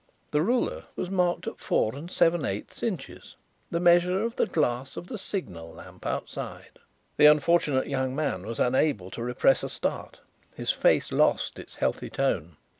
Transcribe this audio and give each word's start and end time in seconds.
"The 0.31 0.41
ruler 0.41 0.85
was 0.95 1.11
marked 1.11 1.45
at 1.45 1.59
four 1.59 1.93
and 1.93 2.09
seven 2.09 2.43
eighths 2.43 2.81
inches 2.81 3.35
the 3.69 3.79
measure 3.79 4.23
of 4.23 4.35
the 4.35 4.47
glass 4.47 4.97
of 4.97 5.05
the 5.05 5.17
signal 5.19 5.73
lamp 5.73 6.07
outside." 6.07 6.79
The 7.17 7.27
unfortunate 7.27 7.85
young 7.87 8.15
man 8.15 8.43
was 8.47 8.59
unable 8.59 9.11
to 9.11 9.21
repress 9.21 9.61
a 9.61 9.69
start. 9.69 10.19
His 10.55 10.71
face 10.71 11.11
lost 11.11 11.59
its 11.59 11.75
healthy 11.75 12.09
tone. 12.09 12.57